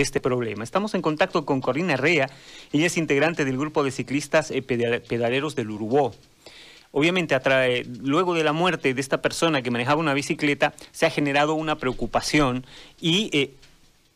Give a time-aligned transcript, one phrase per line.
[0.00, 0.64] este problema.
[0.64, 2.30] Estamos en contacto con Corina Rea,
[2.72, 6.14] ella es integrante del grupo de ciclistas eh, pedaleros del Urubó.
[6.90, 7.38] Obviamente,
[8.00, 11.76] luego de la muerte de esta persona que manejaba una bicicleta, se ha generado una
[11.76, 12.64] preocupación
[12.98, 13.50] y eh,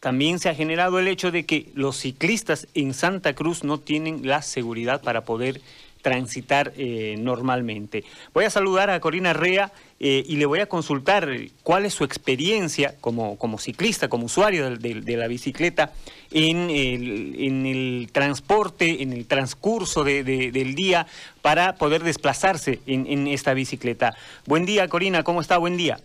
[0.00, 4.26] también se ha generado el hecho de que los ciclistas en Santa Cruz no tienen
[4.26, 5.60] la seguridad para poder
[6.03, 8.04] transitar eh, normalmente.
[8.35, 11.28] Voy a saludar a Corina Rea eh, y le voy a consultar
[11.62, 15.92] cuál es su experiencia como, como ciclista, como usuario de, la bicicleta
[16.32, 21.06] en el, transporte, en el transcurso del día
[21.41, 24.14] para poder desplazarse en, esta bicicleta.
[24.46, 25.56] Buen día, Corina, ¿cómo está?
[25.58, 25.98] Buen día.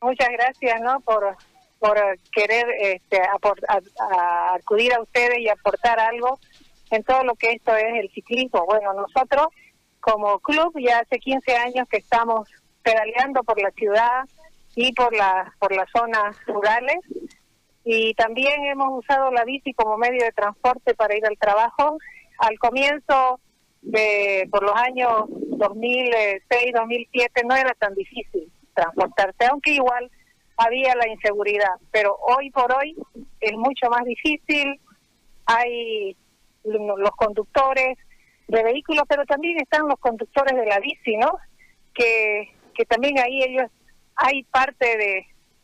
[0.00, 1.00] Muchas gracias, ¿no?
[1.00, 1.36] Por,
[1.84, 1.98] por
[2.32, 3.20] querer este,
[4.54, 6.38] acudir a ustedes y aportar algo
[6.90, 8.64] en todo lo que esto es el ciclismo.
[8.64, 9.48] Bueno, nosotros
[10.00, 12.48] como club ya hace 15 años que estamos
[12.82, 14.24] pedaleando por la ciudad
[14.74, 17.00] y por, la, por las zonas rurales
[17.84, 21.98] y también hemos usado la bici como medio de transporte para ir al trabajo.
[22.38, 23.40] Al comienzo
[23.82, 30.10] de por los años 2006, 2007 no era tan difícil transportarse, aunque igual
[30.56, 32.96] había la inseguridad, pero hoy por hoy
[33.40, 34.80] es mucho más difícil,
[35.46, 36.16] hay
[36.64, 37.98] los conductores
[38.48, 41.36] de vehículos, pero también están los conductores de la bici, ¿no?
[41.94, 43.70] Que, que también ahí ellos,
[44.16, 44.96] hay parte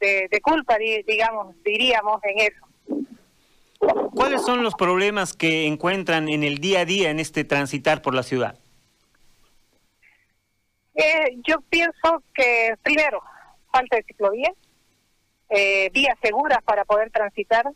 [0.00, 2.66] de, de, culpa, digamos, diríamos, en eso.
[4.14, 8.14] ¿Cuáles son los problemas que encuentran en el día a día en este transitar por
[8.14, 8.58] la ciudad?
[10.94, 13.22] Eh, yo pienso que, primero,
[13.72, 14.52] falta de ciclovía,
[15.50, 17.68] eh, vías seguras para poder transitar.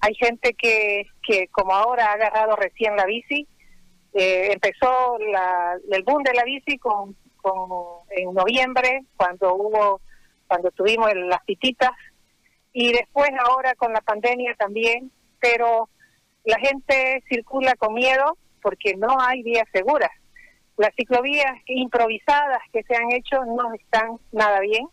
[0.00, 3.48] Hay gente que, que como ahora ha agarrado recién la bici,
[4.14, 7.16] eh, empezó la, el boom de la bici con,
[8.10, 10.00] en noviembre, cuando hubo,
[10.46, 11.92] cuando tuvimos las pititas,
[12.72, 15.88] y después ahora con la pandemia también, pero
[16.44, 20.10] la gente circula con miedo porque no hay vías seguras.
[20.76, 24.86] Las ciclovías improvisadas que se han hecho no están nada bien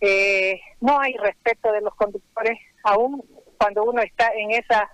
[0.00, 3.22] eh, no hay respeto de los conductores aún
[3.58, 4.90] cuando uno está en esa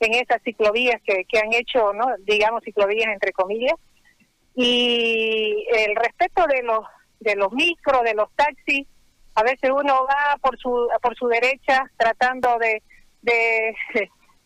[0.00, 3.74] en esas ciclovías que, que han hecho no digamos ciclovías entre comillas.
[4.56, 6.84] Y el respeto de los
[7.20, 8.86] de los micros de los taxis
[9.34, 12.82] a veces uno va por su por su derecha tratando de
[13.22, 13.74] de,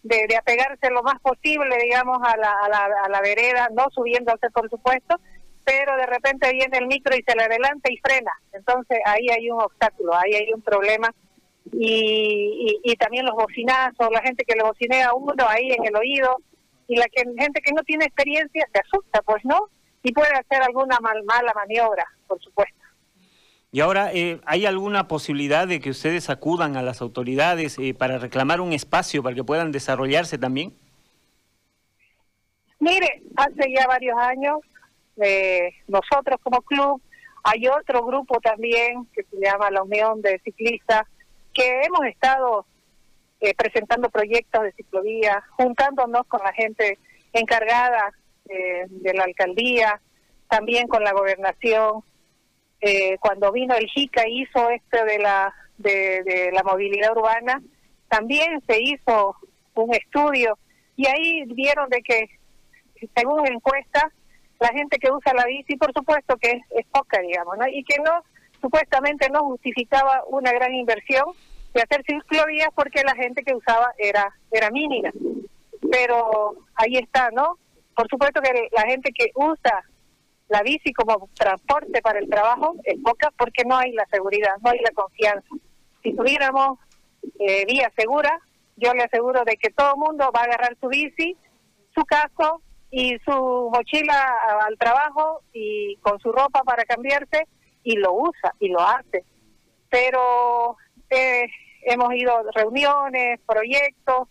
[0.04, 4.48] de, apegarse lo más posible digamos a la, a la, a la vereda no subiéndose
[4.50, 5.16] por supuesto
[5.68, 8.32] pero de repente viene el micro y se le adelanta y frena.
[8.54, 11.14] Entonces ahí hay un obstáculo, ahí hay un problema.
[11.70, 15.94] Y, y, también los bocinazos, la gente que le bocinea a uno ahí en el
[15.94, 16.38] oído,
[16.86, 19.68] y la que, gente que no tiene experiencia se asusta, pues no,
[20.02, 22.74] y puede hacer alguna mal, mala maniobra, por supuesto.
[23.70, 28.16] Y ahora, eh, ¿hay alguna posibilidad de que ustedes acudan a las autoridades eh, para
[28.16, 30.72] reclamar un espacio para que puedan desarrollarse también?
[32.78, 34.60] Mire, hace ya varios años
[35.22, 37.00] eh, nosotros como club,
[37.44, 41.06] hay otro grupo también que se llama la Unión de Ciclistas,
[41.52, 42.66] que hemos estado
[43.40, 46.98] eh, presentando proyectos de ciclovía, juntándonos con la gente
[47.32, 48.12] encargada
[48.48, 50.00] eh, de la alcaldía,
[50.48, 52.02] también con la gobernación.
[53.20, 57.60] cuando vino el JICA hizo esto de la de, de la movilidad urbana,
[58.08, 59.36] también se hizo
[59.74, 60.58] un estudio
[60.96, 62.28] y ahí vieron de que
[63.14, 64.12] según encuestas
[64.60, 67.66] la gente que usa la bici, por supuesto que es, poca, digamos, ¿no?
[67.68, 68.24] y que no,
[68.60, 71.26] supuestamente no justificaba una gran inversión
[71.74, 75.10] de hacer ciclovías porque la gente que usaba era, era mínima.
[75.90, 77.58] Pero ahí está, ¿no?
[77.94, 79.84] Por supuesto que la gente que usa
[80.48, 84.70] la bici como transporte para el trabajo es poca porque no hay la seguridad, no
[84.70, 85.48] hay la confianza.
[86.02, 86.78] Si tuviéramos
[87.38, 88.40] eh, vía segura,
[88.76, 91.36] yo le aseguro de que todo el mundo va a agarrar su bici,
[91.94, 94.34] su casco, y su mochila
[94.66, 97.46] al trabajo y con su ropa para cambiarse
[97.82, 99.24] y lo usa y lo hace.
[99.90, 100.76] Pero
[101.10, 101.46] eh,
[101.82, 104.28] hemos ido a reuniones, proyectos,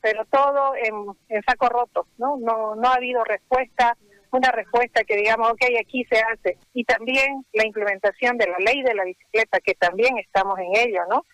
[0.00, 2.38] pero todo en, saco roto, ¿no?
[2.38, 2.74] ¿no?
[2.74, 3.96] No ha habido respuesta,
[4.32, 6.58] una respuesta que digamos, ok, aquí se hace.
[6.72, 11.02] Y también la implementación de la ley de la bicicleta, que también estamos en ello,
[11.08, 11.26] ¿no?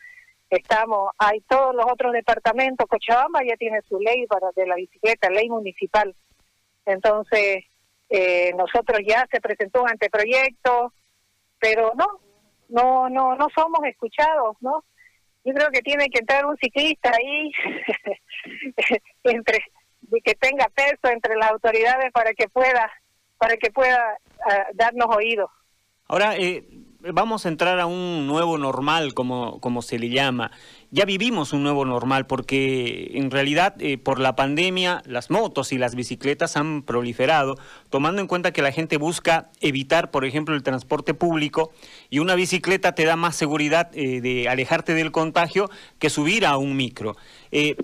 [0.50, 5.28] Estamos, hay todos los otros departamentos, Cochabamba ya tiene su ley para de la bicicleta,
[5.28, 6.14] ley municipal
[6.86, 7.64] entonces,
[8.08, 10.92] eh, nosotros ya se presentó un anteproyecto,
[11.58, 12.20] pero no,
[12.68, 14.84] no, no, no somos escuchados, ¿no?
[15.44, 17.52] Yo creo que tiene que entrar un ciclista ahí,
[19.24, 19.64] entre
[20.24, 22.90] que tenga peso entre las autoridades para que pueda,
[23.38, 25.50] para que pueda ah, darnos oídos.
[26.08, 26.64] Ahora, eh,
[27.00, 30.50] vamos a entrar a un nuevo normal, como, como se le llama.
[30.90, 35.78] Ya vivimos un nuevo normal porque en realidad eh, por la pandemia las motos y
[35.78, 37.56] las bicicletas han proliferado,
[37.90, 41.70] tomando en cuenta que la gente busca evitar, por ejemplo, el transporte público
[42.10, 46.56] y una bicicleta te da más seguridad eh, de alejarte del contagio que subir a
[46.56, 47.16] un micro.
[47.50, 47.76] Eh,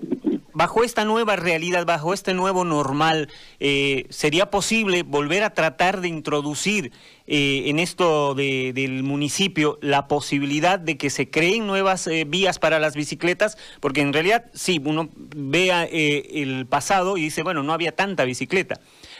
[0.53, 3.29] bajo esta nueva realidad, bajo este nuevo normal,
[3.59, 6.91] eh, ¿sería posible volver a tratar de introducir
[7.25, 12.79] eh, en esto del municipio la posibilidad de que se creen nuevas eh, vías para
[12.79, 13.57] las bicicletas?
[13.79, 18.79] Porque en realidad, sí, uno vea el pasado y dice, bueno, no había tanta bicicleta.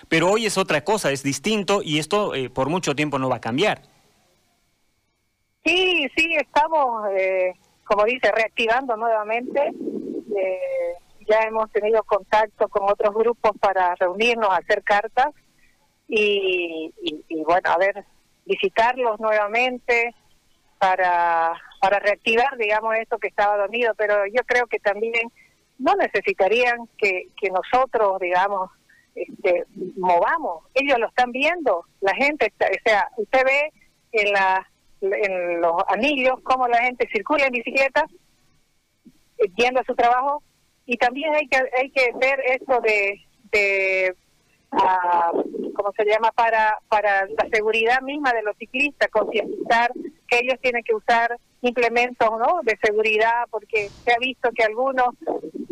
[0.09, 3.41] Pero hoy es otra cosa, es distinto y esto por mucho tiempo no va a
[3.41, 3.81] cambiar.
[5.65, 7.03] Sí, sí, estamos,
[7.85, 9.71] como dice, reactivando nuevamente
[11.27, 15.27] ya hemos tenido contacto con otros grupos para reunirnos, hacer cartas
[16.07, 16.93] y,
[17.45, 18.05] bueno, a ver,
[18.45, 20.13] visitarlos nuevamente
[20.77, 25.31] para, para reactivar, digamos, esto que estaba dormido, pero yo creo que también
[25.79, 28.69] no necesitarían que, que nosotros, digamos,
[29.15, 29.65] este,
[29.95, 30.65] movamos.
[30.73, 33.73] Ellos lo están viendo, la gente, está, o sea, usted ve
[34.11, 34.69] en, la,
[35.01, 38.05] en los anillos cómo la gente circula en bicicleta,
[39.55, 40.43] yendo a su trabajo,
[40.85, 43.21] y también hay que hay que ver esto de,
[43.51, 44.15] de
[44.71, 46.31] uh, ¿cómo se llama?
[46.31, 49.91] Para, para la seguridad misma de los ciclistas, concientizar
[50.27, 52.59] que ellos tienen que usar implementos ¿no?
[52.63, 55.15] de seguridad, porque se ha visto que algunos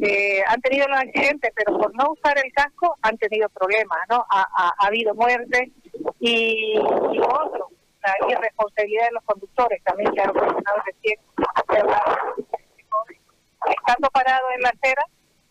[0.02, 4.25] eh, han tenido los accidentes, pero por no usar el casco han tenido problemas, ¿no?
[4.30, 5.72] Ha, ha, habido muerte
[6.19, 7.69] y, y otro,
[8.02, 11.19] la irresponsabilidad de los conductores también, que han mencionado recién,
[13.92, 15.04] estando parado en la acera,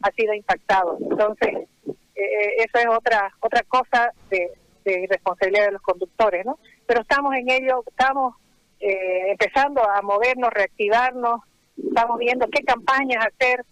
[0.02, 0.98] ha sido impactado.
[1.10, 4.52] Entonces, eh, eso es otra otra cosa de,
[4.84, 6.58] de, responsabilidad de los conductores, ¿no?
[6.86, 8.34] Pero estamos en ello, estamos
[8.80, 11.42] eh, empezando a movernos, reactivarnos,
[11.76, 13.64] estamos viendo qué campañas hacer,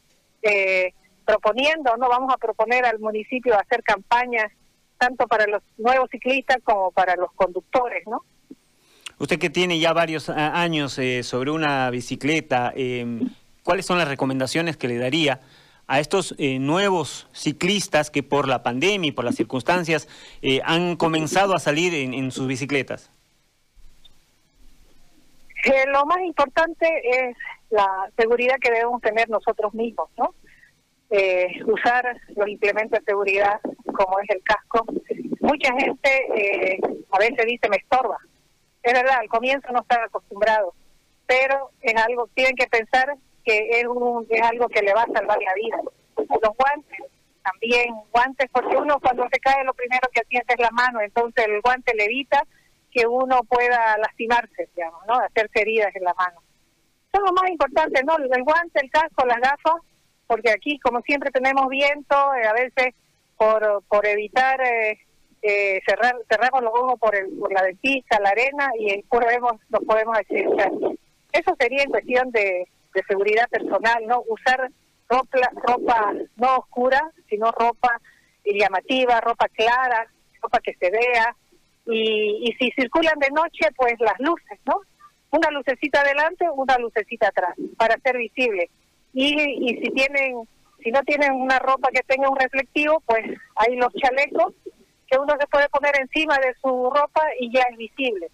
[0.43, 0.93] eh,
[1.25, 2.09] proponiendo, ¿no?
[2.09, 4.53] Vamos a proponer al municipio hacer campañas
[4.99, 8.23] tanto para los nuevos ciclistas como para los conductores, ¿no?
[9.19, 13.05] Usted que tiene ya varios años sobre una bicicleta, eh,
[13.69, 15.43] ¿cuáles son las recomendaciones que le daría
[15.87, 20.09] a estos eh, nuevos ciclistas que por la pandemia y por las circunstancias
[20.41, 23.11] eh, han comenzado a salir en, sus bicicletas?
[25.67, 27.37] Eh, lo más importante es
[27.69, 30.35] la seguridad que debemos tener nosotros mismos, ¿no?
[31.67, 34.87] usar los implementos de seguridad como es el casco.
[35.41, 36.81] Mucha gente
[37.11, 38.17] a veces dice me estorba.
[38.83, 40.73] Es verdad, al comienzo no están acostumbrados,
[41.27, 43.15] pero es algo, tienen que pensar
[43.49, 45.79] que es, un, es algo que le va a salvar la vida.
[46.17, 47.01] Los guantes,
[47.43, 51.47] también guantes, porque uno cuando se cae lo primero que siente es la mano, entonces
[51.47, 52.43] el guante le evita
[52.91, 55.15] que uno pueda lastimarse, digamos, ¿no?
[55.15, 56.43] Hacerse heridas en la mano.
[57.11, 58.17] Eso es lo más importante, ¿no?
[58.19, 59.81] El guante, el casco, las gafas,
[60.27, 62.95] porque aquí, como siempre, tenemos viento, eh, a veces
[63.39, 64.99] por, por evitar eh,
[65.41, 69.85] eh, cerrar cerramos los ojos por, el, por la dentista, la arena, y podemos, nos
[69.85, 70.71] podemos accidentar.
[71.33, 72.69] Eso sería en cuestión de,
[72.99, 74.23] de seguridad personal, ¿no?
[74.29, 74.71] Usar
[75.09, 78.01] ropa, ropa no oscura, sino ropa
[78.45, 80.07] llamativa, ropa clara,
[80.43, 81.37] ropa que se vea.
[81.87, 84.81] Y, y si circulan de noche, pues las luces, ¿no?
[85.31, 88.71] Una lucecita adelante, una lucecita atrás, para ser visible.
[89.13, 90.49] Y, y si tienen,
[90.83, 93.25] si no tienen una ropa que tenga un reflectivo, pues
[93.57, 94.55] hay los chalecos
[95.11, 98.29] que uno se puede poner encima de su ropa y ya es visible.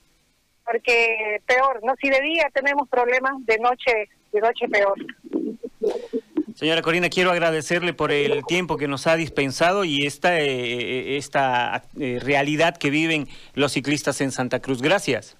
[0.64, 1.94] Porque peor, ¿no?
[2.00, 4.94] Si de día tenemos problemas, de noche de noche peor.
[6.54, 11.16] Señora Corina, quiero agradecerle por el tiempo que nos ha dispensado y esta, eh, eh,
[11.16, 14.80] esta eh, realidad que viven los ciclistas en Santa Cruz.
[14.80, 15.36] Gracias.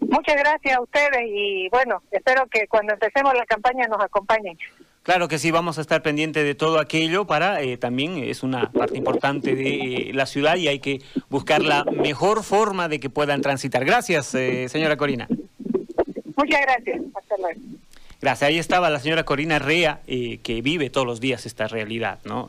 [0.00, 4.58] Muchas gracias a ustedes y bueno, espero que cuando empecemos la campaña nos acompañen.
[5.02, 8.98] Claro que sí, vamos a estar pendientes de todo aquello para también es una parte
[8.98, 11.00] importante de la ciudad y hay que
[11.30, 13.84] buscar la mejor forma de que puedan transitar.
[13.84, 15.26] Gracias, señora Corina.
[16.40, 17.00] Muchas gracias.
[17.14, 17.60] Hasta luego.
[18.20, 18.48] Gracias.
[18.48, 22.48] Ahí estaba la señora Corina Rea, eh, que vive todos los días esta realidad, ¿no?